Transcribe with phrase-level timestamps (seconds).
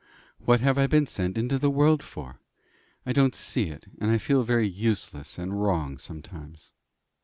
[0.45, 2.39] What have I been sent into the world for?
[3.05, 6.71] I don't see it; and I feel very useless and wrong sometimes."